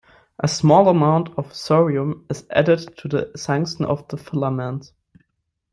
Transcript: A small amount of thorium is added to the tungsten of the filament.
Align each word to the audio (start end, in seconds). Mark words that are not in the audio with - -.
A 0.39 0.47
small 0.47 0.89
amount 0.89 1.29
of 1.37 1.53
thorium 1.53 2.25
is 2.27 2.47
added 2.49 2.79
to 2.97 3.07
the 3.07 3.25
tungsten 3.37 3.85
of 3.85 4.07
the 4.07 4.17
filament. 4.17 4.91